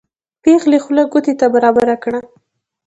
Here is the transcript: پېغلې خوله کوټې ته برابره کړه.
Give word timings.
پېغلې 0.43 0.79
خوله 0.83 1.03
کوټې 1.11 1.33
ته 1.39 1.45
برابره 1.53 1.95
کړه. 2.03 2.19